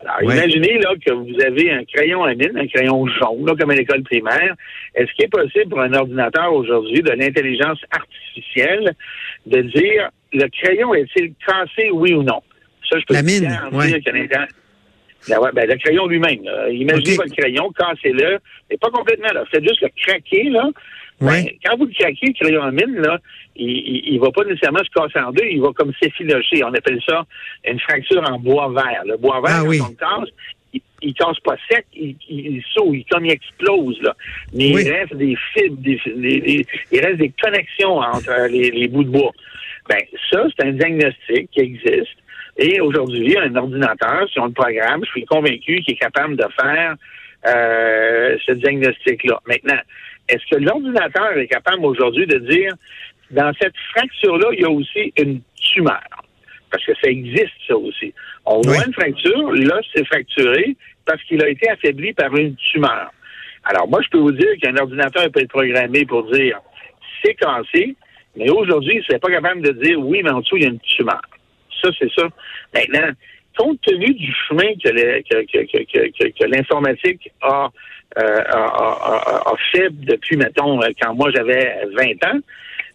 Alors, 0.00 0.22
Ouais. 0.28 0.34
imaginez 0.36 0.78
là 0.78 0.90
que 1.04 1.12
vous 1.12 1.40
avez 1.46 1.70
un 1.70 1.84
crayon 1.84 2.24
à 2.24 2.34
mine, 2.34 2.56
un 2.56 2.66
crayon 2.66 3.06
jaune, 3.06 3.46
là, 3.46 3.54
comme 3.58 3.70
à 3.70 3.74
l'école 3.74 4.02
primaire. 4.02 4.54
Est-ce 4.96 5.12
qu'il 5.12 5.24
est 5.26 5.28
possible 5.28 5.70
pour 5.70 5.80
un 5.80 5.92
ordinateur 5.92 6.52
aujourd'hui 6.52 7.02
de 7.02 7.12
l'intelligence 7.12 7.78
artificielle 7.92 8.92
de 9.46 9.60
dire 9.62 10.10
le 10.32 10.46
crayon 10.48 10.92
est-il 10.94 11.32
cassé, 11.46 11.90
oui 11.92 12.14
ou 12.14 12.22
non? 12.24 12.42
Ça, 12.90 12.98
je 12.98 13.04
peux 13.06 13.14
La 13.14 13.22
mine, 13.22 13.48
ouais. 13.72 13.86
dire 13.86 13.98
que 14.04 14.10
l'intelligence- 14.10 14.48
Ben 15.28 15.38
ouais, 15.38 15.50
ben, 15.52 15.68
le 15.68 15.76
crayon 15.76 16.06
lui-même. 16.06 16.40
Imaginez 16.70 17.12
Ok. 17.12 17.24
votre 17.24 17.36
crayon, 17.36 17.70
cassez-le. 17.72 18.38
Mais 18.70 18.76
pas 18.76 18.90
complètement, 18.90 19.32
là. 19.32 19.44
Faites 19.50 19.62
juste 19.62 19.80
le 19.82 19.88
craquer, 19.96 20.44
là. 20.50 20.68
Ben, 21.20 21.46
quand 21.64 21.76
vous 21.78 21.84
le 21.86 21.92
craquez, 21.92 22.26
le 22.26 22.32
crayon 22.32 22.62
en 22.62 22.72
mine, 22.72 22.96
là, 22.96 23.18
il, 23.54 23.68
il, 23.70 24.14
il 24.14 24.18
va 24.20 24.30
pas 24.32 24.42
nécessairement 24.44 24.82
se 24.82 24.90
casser 24.90 25.20
en 25.24 25.30
deux, 25.30 25.44
il 25.48 25.60
va 25.60 25.68
comme 25.76 25.92
s'effilocher. 26.02 26.64
On 26.64 26.74
appelle 26.74 27.00
ça 27.08 27.24
une 27.64 27.78
fracture 27.78 28.22
en 28.28 28.38
bois 28.40 28.68
vert. 28.74 29.02
Le 29.06 29.16
bois 29.16 29.40
vert, 29.40 29.58
Ah 29.58 29.60
quand 29.62 29.68
oui. 29.68 29.80
on 29.80 29.88
le 29.90 29.94
casse, 29.94 30.34
il, 30.74 30.80
il 31.02 31.14
casse 31.14 31.38
pas 31.44 31.54
sec, 31.70 31.86
il, 31.94 32.16
il, 32.28 32.60
saute, 32.74 32.88
il, 32.94 33.04
comme 33.04 33.24
il 33.26 33.30
explose, 33.32 34.00
là. 34.02 34.16
Mais 34.52 34.70
il 34.70 34.90
reste 34.90 35.14
des 35.14 35.36
fibres, 35.54 35.76
des, 35.80 36.00
il 36.90 37.00
reste 37.00 37.18
des 37.18 37.32
connexions 37.40 37.98
entre 37.98 38.48
les, 38.50 38.70
les 38.72 38.88
bouts 38.88 39.04
de 39.04 39.10
bois. 39.10 39.32
Ben, 39.88 39.98
ça, 40.30 40.44
c'est 40.56 40.64
un 40.66 40.72
diagnostic 40.72 41.48
qui 41.52 41.60
existe. 41.60 42.16
Et 42.56 42.80
aujourd'hui, 42.80 43.36
un 43.38 43.54
ordinateur, 43.56 44.28
si 44.30 44.38
on 44.38 44.46
le 44.46 44.52
programme, 44.52 45.04
je 45.04 45.10
suis 45.10 45.24
convaincu 45.24 45.80
qu'il 45.80 45.94
est 45.94 45.98
capable 45.98 46.36
de 46.36 46.44
faire 46.60 46.96
euh, 47.46 48.36
ce 48.46 48.52
diagnostic-là. 48.52 49.40
Maintenant, 49.46 49.80
est-ce 50.28 50.44
que 50.50 50.60
l'ordinateur 50.60 51.36
est 51.38 51.48
capable 51.48 51.84
aujourd'hui 51.84 52.26
de 52.26 52.38
dire, 52.38 52.74
dans 53.30 53.52
cette 53.60 53.74
fracture-là, 53.94 54.48
il 54.52 54.60
y 54.60 54.64
a 54.64 54.70
aussi 54.70 55.12
une 55.18 55.40
tumeur? 55.56 56.02
Parce 56.70 56.84
que 56.84 56.92
ça 57.02 57.10
existe, 57.10 57.52
ça 57.66 57.76
aussi. 57.76 58.14
On 58.44 58.60
voit 58.60 58.84
une 58.86 58.92
fracture, 58.92 59.52
là, 59.52 59.80
c'est 59.94 60.06
fracturé 60.06 60.76
parce 61.04 61.22
qu'il 61.24 61.42
a 61.42 61.48
été 61.48 61.68
affaibli 61.68 62.12
par 62.12 62.34
une 62.34 62.54
tumeur. 62.56 63.10
Alors, 63.64 63.88
moi, 63.88 64.00
je 64.02 64.08
peux 64.08 64.18
vous 64.18 64.32
dire 64.32 64.56
qu'un 64.60 64.76
ordinateur 64.76 65.30
peut 65.30 65.40
être 65.40 65.50
programmé 65.50 66.04
pour 66.04 66.30
dire 66.32 66.58
c'est 67.24 67.34
cassé, 67.34 67.94
mais 68.36 68.50
aujourd'hui, 68.50 68.94
il 68.94 68.98
ne 68.98 69.04
serait 69.04 69.18
pas 69.18 69.30
capable 69.30 69.62
de 69.62 69.72
dire 69.72 69.98
oui, 70.00 70.22
mais 70.22 70.30
en 70.30 70.40
dessous, 70.40 70.56
il 70.56 70.62
y 70.62 70.66
a 70.66 70.70
une 70.70 70.80
tumeur. 70.80 71.20
Ça, 71.82 71.90
c'est 71.98 72.10
ça. 72.12 72.28
Maintenant, 72.74 73.10
compte 73.56 73.80
tenu 73.82 74.14
du 74.14 74.32
chemin 74.48 74.74
que, 74.82 76.44
l'informatique 76.44 77.30
a, 77.40 77.70
a, 78.16 79.52
fait 79.72 79.88
depuis, 79.90 80.36
mettons, 80.36 80.80
quand 81.00 81.14
moi 81.14 81.30
j'avais 81.34 81.82
20 81.94 82.24
ans, 82.30 82.38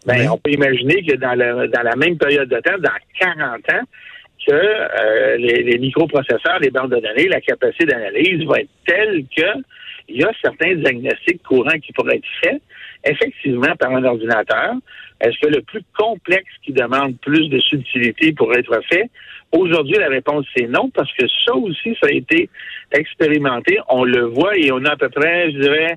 ben, 0.06 0.28
on 0.30 0.38
peut 0.38 0.52
imaginer 0.52 1.04
que 1.04 1.16
dans, 1.16 1.36
dans 1.36 1.82
la 1.82 1.96
même 1.96 2.16
période 2.16 2.48
de 2.48 2.60
temps, 2.60 2.78
dans 2.78 2.90
40 3.20 3.72
ans, 3.72 3.84
que 4.46 4.54
euh, 4.54 5.36
les, 5.36 5.78
microprocesseurs, 5.78 6.58
les 6.60 6.70
bandes 6.70 6.90
de 6.90 7.00
données, 7.00 7.28
la 7.28 7.40
capacité 7.40 7.86
d'analyse 7.86 8.44
va 8.46 8.60
être 8.60 8.70
telle 8.86 9.24
que 9.36 9.60
il 10.08 10.22
y 10.22 10.24
a 10.24 10.30
certains 10.42 10.74
diagnostics 10.74 11.42
courants 11.42 11.78
qui 11.82 11.92
pourraient 11.92 12.16
être 12.16 12.28
faits 12.42 12.62
effectivement 13.04 13.74
par 13.78 13.92
un 13.92 14.04
ordinateur. 14.04 14.74
Est-ce 15.20 15.38
que 15.40 15.48
le 15.48 15.62
plus 15.62 15.82
complexe 15.96 16.52
qui 16.64 16.72
demande 16.72 17.18
plus 17.20 17.48
de 17.48 17.58
subtilité 17.60 18.32
pourrait 18.32 18.60
être 18.60 18.80
fait? 18.90 19.10
Aujourd'hui, 19.52 19.96
la 19.98 20.08
réponse 20.08 20.46
c'est 20.56 20.66
non, 20.66 20.90
parce 20.90 21.12
que 21.14 21.26
ça 21.46 21.54
aussi, 21.54 21.96
ça 22.00 22.08
a 22.08 22.12
été 22.12 22.48
expérimenté. 22.92 23.78
On 23.88 24.04
le 24.04 24.26
voit 24.26 24.56
et 24.56 24.70
on 24.70 24.84
a 24.84 24.92
à 24.92 24.96
peu 24.96 25.08
près, 25.08 25.50
je 25.50 25.58
dirais, 25.58 25.96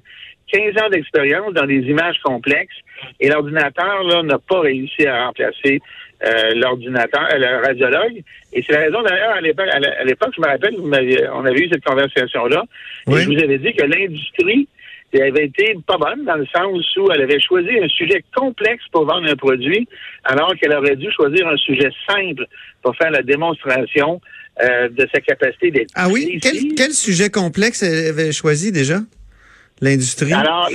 15 0.51 0.83
ans 0.83 0.89
d'expérience 0.89 1.53
dans 1.53 1.65
des 1.65 1.79
images 1.79 2.19
complexes 2.23 2.75
et 3.19 3.29
l'ordinateur 3.29 4.03
là 4.03 4.23
n'a 4.23 4.37
pas 4.37 4.61
réussi 4.61 5.05
à 5.05 5.25
remplacer 5.25 5.79
euh, 6.23 6.53
l'ordinateur, 6.55 7.27
euh, 7.33 7.37
le 7.37 7.65
radiologue. 7.65 8.21
Et 8.53 8.63
c'est 8.63 8.73
la 8.73 8.81
raison 8.81 9.01
d'ailleurs 9.01 9.31
à 9.31 9.41
l'époque, 9.41 9.69
à 9.71 10.03
l'époque, 10.03 10.33
je 10.35 10.41
me 10.41 10.47
rappelle, 10.47 10.75
vous 10.75 10.91
on 11.33 11.45
avait 11.45 11.59
eu 11.59 11.69
cette 11.71 11.83
conversation-là, 11.83 12.63
et 13.07 13.17
je 13.17 13.27
vous 13.27 13.43
avais 13.43 13.57
dit 13.57 13.73
que 13.73 13.85
l'industrie 13.85 14.67
avait 15.19 15.45
été 15.45 15.75
pas 15.85 15.97
bonne 15.97 16.23
dans 16.25 16.35
le 16.35 16.45
sens 16.45 16.85
où 16.97 17.11
elle 17.11 17.21
avait 17.21 17.39
choisi 17.39 17.69
un 17.81 17.87
sujet 17.89 18.23
complexe 18.35 18.83
pour 18.91 19.05
vendre 19.05 19.29
un 19.29 19.35
produit, 19.35 19.87
alors 20.23 20.53
qu'elle 20.55 20.73
aurait 20.73 20.95
dû 20.95 21.11
choisir 21.11 21.47
un 21.47 21.57
sujet 21.57 21.89
simple 22.07 22.45
pour 22.81 22.95
faire 22.95 23.11
la 23.11 23.21
démonstration 23.21 24.21
euh, 24.61 24.89
de 24.89 25.07
sa 25.13 25.19
capacité 25.21 25.71
d'être. 25.71 25.91
Ah 25.95 26.07
oui? 26.09 26.39
Quel, 26.41 26.75
quel, 26.77 26.91
sujet 26.91 27.29
complexe 27.29 27.83
elle 27.83 28.09
avait 28.09 28.31
choisi 28.31 28.71
déjà? 28.71 28.99
L'industrie? 29.81 30.31
Alors, 30.31 30.69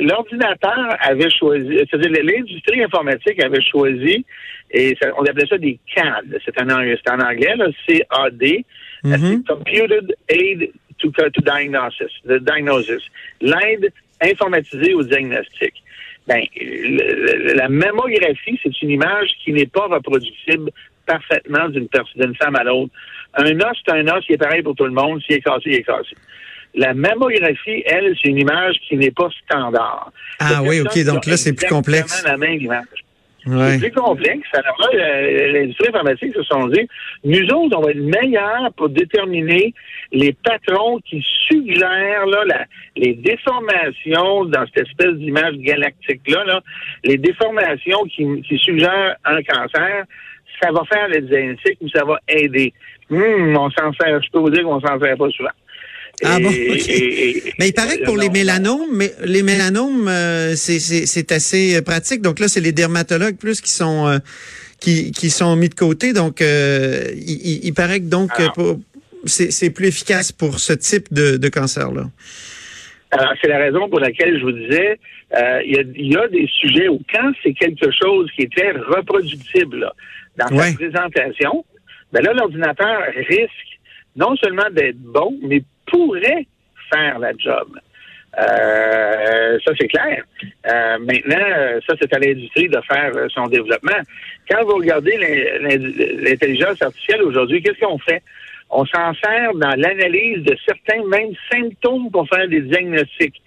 l'ordinateur 0.00 0.96
avait 1.00 1.30
choisi, 1.30 1.78
c'est-à-dire 1.88 2.10
l'industrie 2.24 2.82
informatique 2.82 3.42
avait 3.42 3.62
choisi, 3.62 4.24
et 4.72 4.96
on 5.16 5.22
appelait 5.24 5.46
ça 5.48 5.56
des 5.56 5.78
CAD. 5.94 6.38
C'est 6.44 6.60
en, 6.60 6.68
en 6.68 7.20
anglais, 7.20 7.54
C-A-D. 7.88 8.64
Mm-hmm. 9.04 9.44
Computed 9.46 10.16
Aid 10.28 10.72
to, 10.98 11.10
to 11.10 11.40
Diagnosis. 11.40 12.12
The 12.24 12.38
diagnosis. 12.40 13.02
L'aide 13.40 13.92
informatisée 14.20 14.94
au 14.94 15.02
diagnostic. 15.02 15.74
Ben, 16.26 16.44
la 17.54 17.68
mammographie, 17.68 18.60
c'est 18.62 18.82
une 18.82 18.90
image 18.90 19.30
qui 19.42 19.52
n'est 19.52 19.66
pas 19.66 19.86
reproductible 19.86 20.70
parfaitement 21.06 21.68
d'une 21.70 21.88
personne, 21.88 22.34
femme 22.34 22.56
à 22.56 22.64
l'autre. 22.64 22.92
Un 23.34 23.58
os, 23.60 23.76
c'est 23.84 23.92
un 23.92 24.06
os, 24.08 24.24
qui 24.26 24.34
est 24.34 24.38
pareil 24.38 24.62
pour 24.62 24.74
tout 24.74 24.84
le 24.84 24.90
monde. 24.90 25.22
S'il 25.22 25.36
est 25.36 25.40
cassé, 25.40 25.62
il 25.66 25.74
est 25.76 25.82
cassé. 25.82 26.14
La 26.74 26.92
mammographie, 26.92 27.82
elle, 27.86 28.14
c'est 28.20 28.28
une 28.28 28.38
image 28.38 28.76
qui 28.86 28.96
n'est 28.96 29.10
pas 29.10 29.30
standard. 29.44 30.12
Ah 30.38 30.62
oui, 30.62 30.80
OK. 30.80 31.02
Donc 31.04 31.24
là, 31.24 31.36
c'est 31.38 31.54
plus 31.54 31.66
complexe. 31.66 32.22
la 32.24 32.36
même 32.36 32.60
image. 32.60 32.84
C'est 33.44 33.78
plus 33.78 33.92
complexe. 33.92 34.48
Alors 34.52 34.76
là, 34.92 35.22
l'industrie 35.52 35.88
informatique 35.88 36.34
se 36.34 36.42
sont 36.42 36.66
dit, 36.68 36.86
nous 37.24 37.46
autres, 37.54 37.78
on 37.78 37.82
va 37.82 37.90
être 37.92 38.00
meilleurs 38.00 38.72
pour 38.76 38.88
déterminer 38.88 39.72
les 40.12 40.32
patrons 40.32 40.98
qui 41.00 41.24
suggèrent 41.48 42.26
là, 42.26 42.64
les 42.96 43.14
déformations 43.14 44.44
dans 44.46 44.64
cette 44.66 44.88
espèce 44.88 45.14
d'image 45.14 45.54
galactique-là, 45.56 46.44
là, 46.44 46.60
les 47.04 47.16
déformations 47.16 48.02
qui, 48.04 48.42
qui 48.42 48.58
suggèrent 48.58 49.16
un 49.24 49.42
cancer, 49.42 50.04
ça 50.60 50.72
va 50.72 50.82
faire 50.84 51.08
les 51.08 51.22
diagnostics 51.22 51.78
ou 51.80 51.88
ça 51.88 52.04
va 52.04 52.18
aider. 52.28 52.72
Hum, 53.10 53.56
on 53.56 53.70
s'en 53.70 53.92
sert, 53.92 54.22
je 54.22 54.30
peux 54.30 54.40
vous 54.40 54.50
dire 54.50 54.64
qu'on 54.64 54.80
s'en 54.80 54.98
sert 55.00 55.16
pas 55.16 55.30
souvent. 55.30 55.50
Ah 56.24 56.38
bon? 56.40 56.50
mais 56.50 57.68
il 57.68 57.72
paraît 57.74 57.98
que 57.98 58.04
pour 58.04 58.16
les 58.16 58.28
mélanomes, 58.28 58.88
mais 58.92 59.12
les 59.24 59.42
mélanomes, 59.42 60.08
euh, 60.08 60.54
c'est 60.56 61.32
assez 61.32 61.76
euh, 61.76 61.82
pratique. 61.82 62.22
Donc 62.22 62.40
là, 62.40 62.48
c'est 62.48 62.60
les 62.60 62.72
dermatologues 62.72 63.36
plus 63.36 63.60
qui 63.60 63.70
sont 63.70 64.08
euh, 64.08 64.18
qui, 64.80 65.12
qui 65.12 65.30
sont 65.30 65.54
mis 65.56 65.68
de 65.68 65.74
côté. 65.74 66.12
Donc, 66.12 66.40
il, 66.40 67.72
paraît 67.74 68.00
que 68.00 68.06
donc 68.06 68.30
c'est 69.26 69.70
plus 69.70 69.88
efficace 69.88 70.32
pour 70.32 70.58
ce 70.58 70.72
type 70.72 71.12
de, 71.12 71.36
de 71.36 71.48
cancer-là. 71.48 72.04
Alors, 73.10 73.32
c'est 73.40 73.48
la 73.48 73.58
raison 73.58 73.88
pour 73.88 74.00
laquelle 74.00 74.38
je 74.38 74.44
vous 74.44 74.52
disais, 74.52 74.98
il 75.64 75.74
y, 75.96 76.16
a, 76.16 76.28
des 76.28 76.48
sujets 76.60 76.88
où 76.88 77.00
quand 77.12 77.32
c'est 77.42 77.54
quelque 77.54 77.90
chose 77.90 78.30
qui 78.36 78.42
était 78.42 78.70
reproductible 78.72 79.90
dans 80.36 80.48
sa 80.48 80.72
présentation, 80.72 81.64
ben 82.12 82.22
là, 82.22 82.32
l'ordinateur 82.32 83.02
risque 83.28 83.78
non 84.16 84.36
seulement 84.36 84.68
d'être 84.72 84.98
bon, 84.98 85.38
mais 85.42 85.62
pourrait 85.90 86.46
faire 86.92 87.18
la 87.18 87.32
job. 87.36 87.68
Euh, 88.38 89.58
ça, 89.64 89.72
c'est 89.78 89.88
clair. 89.88 90.22
Euh, 90.66 90.98
maintenant, 90.98 91.80
ça, 91.86 91.94
c'est 92.00 92.12
à 92.14 92.18
l'industrie 92.18 92.68
de 92.68 92.80
faire 92.82 93.12
son 93.30 93.46
développement. 93.46 94.00
Quand 94.48 94.64
vous 94.64 94.76
regardez 94.76 95.16
l'intelligence 96.22 96.80
artificielle 96.80 97.22
aujourd'hui, 97.22 97.62
qu'est-ce 97.62 97.80
qu'on 97.80 97.98
fait? 97.98 98.22
On 98.70 98.84
s'en 98.84 99.14
sert 99.14 99.54
dans 99.54 99.74
l'analyse 99.80 100.44
de 100.44 100.56
certains 100.66 101.02
mêmes 101.06 101.32
symptômes 101.50 102.10
pour 102.10 102.28
faire 102.28 102.46
des 102.48 102.60
diagnostics. 102.60 103.40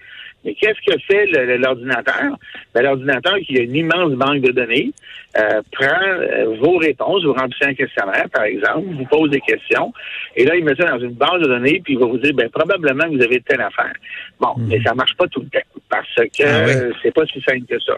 Mais 0.44 0.56
qu'est-ce 0.56 0.80
que 0.86 0.98
fait 1.08 1.26
l'ordinateur? 1.58 2.38
Ben, 2.74 2.84
l'ordinateur 2.84 3.38
qui 3.46 3.58
a 3.60 3.62
une 3.62 3.76
immense 3.76 4.14
banque 4.14 4.42
de 4.42 4.52
données 4.52 4.92
euh, 5.38 5.62
prend 5.72 6.02
euh, 6.02 6.56
vos 6.60 6.78
réponses, 6.78 7.24
vous 7.24 7.34
remplissez 7.34 7.66
un 7.66 7.74
questionnaire, 7.74 8.26
par 8.34 8.44
exemple, 8.44 8.88
vous 8.98 9.06
pose 9.06 9.30
des 9.30 9.42
questions, 9.42 9.94
et 10.36 10.46
là, 10.46 10.56
il 10.56 10.64
met 10.64 10.76
ça 10.76 10.86
dans 10.86 11.00
une 11.00 11.14
base 11.14 11.42
de 11.42 11.48
données, 11.48 11.82
puis 11.84 11.94
il 11.94 12.00
va 12.00 12.08
vous 12.08 12.18
dire, 12.18 12.34
ben, 12.34 12.50
probablement 12.50 13.04
que 13.06 13.18
vous 13.18 13.24
avez 13.24 13.42
telle 13.42 13.62
affaire. 13.62 13.94
Bon, 14.40 14.54
mhm. 14.58 14.68
mais 14.68 14.82
ça 14.84 14.94
marche 14.94 15.16
pas 15.16 15.28
tout 15.28 15.42
le 15.42 15.48
temps, 15.48 15.82
parce 15.90 16.16
que 16.16 16.44
ah 16.44 16.94
c'est 17.04 17.14
pas 17.14 17.26
si 17.28 17.42
simple 17.42 17.66
que 17.70 17.80
ça. 17.80 17.98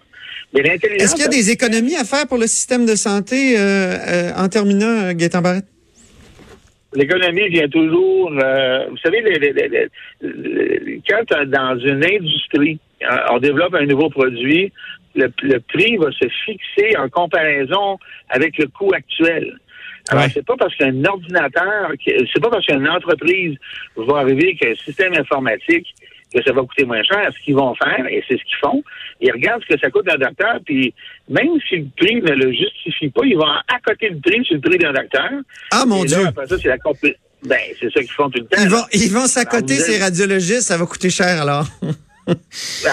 Est-ce 0.56 1.16
qu'il 1.16 1.24
y 1.24 1.26
a 1.26 1.30
des 1.30 1.50
économies 1.50 1.96
à 1.96 2.04
faire 2.04 2.28
pour 2.28 2.38
le 2.38 2.46
système 2.46 2.86
de 2.86 2.96
santé 2.96 3.56
euh, 3.58 4.32
en 4.38 4.48
terminant, 4.50 5.12
Gaëtan 5.14 5.42
Barrette? 5.42 5.73
L'économie 6.96 7.50
vient 7.50 7.68
toujours. 7.68 8.32
Euh, 8.40 8.86
vous 8.90 8.98
savez, 8.98 9.24
quand 11.10 11.46
dans 11.48 11.80
une 11.80 12.04
industrie, 12.06 12.80
euh, 13.02 13.18
on 13.32 13.40
développe 13.40 13.74
un 13.76 13.86
nouveau 13.86 14.10
produit, 14.10 14.72
le, 15.16 15.60
prix 15.60 15.98
va 15.98 16.12
se 16.12 16.28
fixer 16.46 16.98
en 16.98 17.10
comparaison 17.10 17.98
avec 18.30 18.58
le 18.58 18.68
coût 18.68 18.92
actuel. 18.94 19.58
Alors, 20.10 20.26
c'est 20.34 20.46
pas 20.46 20.58
parce 20.58 20.76
qu'un 20.76 21.04
ordinateur, 21.06 21.92
c'est 22.06 22.42
pas 22.42 22.50
parce 22.50 22.66
qu'une 22.66 22.90
entreprise 22.90 23.56
va 23.96 24.18
arriver 24.18 24.56
qu'un 24.56 24.76
système 24.76 25.14
informatique 25.14 25.96
que 26.34 26.44
ça 26.44 26.54
va 26.54 26.62
coûter 26.62 26.86
moins 26.86 27.04
cher. 27.04 27.30
Ce 27.34 27.44
qu'ils 27.44 27.56
vont 27.56 27.74
faire, 27.76 28.06
et 28.08 28.24
c'est 28.28 28.38
ce 28.38 28.44
qu'ils 28.44 28.58
font, 28.62 28.84
ils 29.22 29.32
regardent 29.32 29.64
ce 29.68 29.74
que 29.74 29.80
ça 29.80 29.90
coûte 29.90 30.08
un 30.10 30.18
docteur, 30.18 30.60
puis 30.66 30.94
même 31.30 31.50
si 31.68 31.78
le 31.78 31.86
prix 31.96 32.16
ne 32.16 32.32
le 32.32 32.52
justifie 32.52 33.10
pas, 33.10 33.26
ils 33.26 33.38
vont 33.38 33.54
accoter 33.68 34.10
le 34.10 34.20
prix 34.20 34.44
sur 34.46 34.56
le 34.56 34.62
prix 34.62 34.78
d'un 34.78 34.94
docteur. 34.94 35.30
Ah, 35.72 35.86
mon 35.86 36.04
Dieu! 36.04 36.26
Après 36.26 36.48
ça, 36.48 36.58
c'est 36.58 36.70
la 36.70 36.78
ben, 37.46 37.60
c'est 37.80 37.92
ça 37.92 38.00
qu'ils 38.00 38.12
font 38.12 38.30
tout 38.30 38.40
le 38.40 38.46
temps. 38.46 38.62
Ils 38.62 38.70
vont, 38.70 38.86
ils 38.94 39.12
vont 39.12 39.28
s'accoter 39.28 39.76
ces 39.76 40.00
radiologistes, 40.00 40.62
ça 40.62 40.78
va 40.78 40.86
coûter 40.86 41.10
cher 41.10 41.42
alors. 41.42 41.66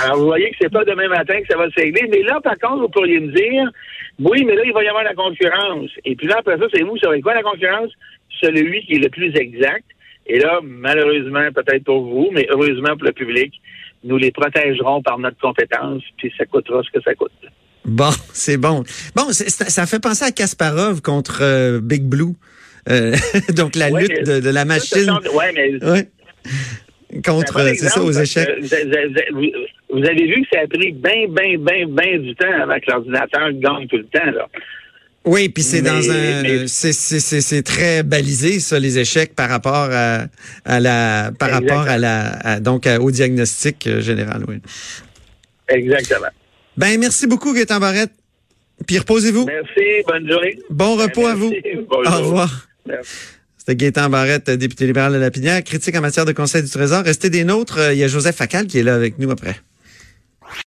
alors, 0.02 0.18
vous 0.18 0.26
voyez 0.26 0.50
que 0.50 0.56
c'est 0.60 0.72
pas 0.72 0.84
demain 0.84 1.08
matin 1.08 1.40
que 1.40 1.46
ça 1.48 1.56
va 1.56 1.70
se 1.70 1.80
régler. 1.80 2.08
Mais 2.10 2.22
là, 2.22 2.40
par 2.42 2.58
contre, 2.58 2.80
vous 2.80 2.88
pourriez 2.88 3.20
me 3.20 3.32
dire, 3.32 3.70
oui, 4.18 4.44
mais 4.44 4.56
là, 4.56 4.62
il 4.64 4.72
va 4.72 4.82
y 4.82 4.88
avoir 4.88 5.04
la 5.04 5.14
concurrence. 5.14 5.90
Et 6.04 6.16
puis 6.16 6.26
là, 6.26 6.36
après 6.38 6.58
ça, 6.58 6.64
c'est 6.72 6.82
vous, 6.82 6.98
ça 6.98 7.08
va 7.08 7.16
être 7.16 7.22
quoi 7.22 7.34
la 7.34 7.42
concurrence? 7.42 7.92
Celui 8.40 8.84
qui 8.86 8.94
est 8.94 8.98
le 8.98 9.08
plus 9.08 9.34
exact. 9.36 9.84
Et 10.30 10.38
là, 10.38 10.60
malheureusement, 10.62 11.50
peut-être 11.52 11.84
pour 11.84 12.04
vous, 12.04 12.30
mais 12.32 12.46
heureusement 12.50 12.96
pour 12.96 13.04
le 13.04 13.12
public, 13.12 13.52
nous 14.04 14.16
les 14.16 14.30
protégerons 14.30 15.02
par 15.02 15.18
notre 15.18 15.38
compétence, 15.38 16.02
puis 16.18 16.32
ça 16.38 16.46
coûtera 16.46 16.82
ce 16.84 16.90
que 16.96 17.02
ça 17.02 17.14
coûte. 17.16 17.32
Bon, 17.84 18.10
c'est 18.32 18.56
bon. 18.56 18.84
Bon, 19.16 19.32
ça 19.32 19.86
fait 19.86 20.00
penser 20.00 20.24
à 20.24 20.30
Kasparov 20.30 21.02
contre 21.02 21.40
euh, 21.42 21.80
Big 21.80 22.04
Blue. 22.04 22.34
Euh, 22.88 23.16
donc 23.56 23.74
la 23.74 23.90
lutte 23.90 24.22
de, 24.22 24.50
la 24.50 24.64
machine. 24.64 25.10
Oui, 25.34 25.44
mais 25.54 27.22
contre, 27.26 27.60
c'est 27.74 27.88
ça, 27.88 28.00
aux 28.00 28.12
échecs. 28.12 28.48
Vous, 29.90 30.04
avez 30.04 30.26
vu 30.26 30.42
que 30.42 30.48
ça 30.52 30.60
a 30.62 30.66
pris 30.68 30.92
bien, 30.92 31.26
bien, 31.28 31.58
bien, 31.58 31.86
bien 31.88 32.18
du 32.18 32.36
temps 32.36 32.52
avant 32.62 32.78
que 32.78 32.88
l'ordinateur 32.88 33.50
gagne 33.54 33.88
tout 33.88 33.96
le 33.96 34.04
temps, 34.04 34.30
là. 34.30 34.46
Oui, 35.24 35.50
puis 35.50 35.62
c'est 35.62 35.82
dans 35.82 36.10
un, 36.10 36.66
c'est 36.66 37.62
très 37.62 38.02
balisé 38.02 38.58
ça 38.58 38.78
les 38.78 38.98
échecs 38.98 39.34
par 39.34 39.50
rapport 39.50 39.88
à, 39.92 40.26
à 40.64 40.80
la, 40.80 41.30
par 41.38 41.50
rapport 41.50 41.82
à 41.82 41.98
la, 41.98 42.58
donc 42.60 42.86
au 42.86 43.10
diagnostic 43.10 43.86
euh, 43.86 44.00
général, 44.00 44.44
oui. 44.48 44.56
Exactement. 45.68 46.28
Ben 46.76 46.98
merci 46.98 47.26
beaucoup 47.26 47.52
Gaëtan 47.52 47.80
Barrette. 47.80 48.12
Puis 48.86 48.98
reposez-vous. 48.98 49.44
Merci, 49.44 50.02
bonne 50.08 50.26
journée. 50.26 50.58
Bon 50.70 50.96
repos 50.96 51.26
à 51.26 51.34
vous. 51.34 51.52
Au 51.90 52.18
revoir. 52.18 52.68
C'était 53.58 53.76
Gaétan 53.76 54.08
Barrette, 54.08 54.48
député 54.50 54.86
libéral 54.86 55.12
de 55.12 55.18
la 55.18 55.30
Pinière, 55.30 55.62
critique 55.62 55.94
en 55.96 56.00
matière 56.00 56.24
de 56.24 56.32
Conseil 56.32 56.62
du 56.62 56.70
Trésor. 56.70 57.04
Restez 57.04 57.28
des 57.28 57.44
nôtres. 57.44 57.78
Il 57.92 57.98
y 57.98 58.04
a 58.04 58.08
Joseph 58.08 58.36
Facal 58.36 58.66
qui 58.66 58.78
est 58.78 58.82
là 58.82 58.94
avec 58.94 59.18
nous 59.18 59.30
après. 59.30 59.56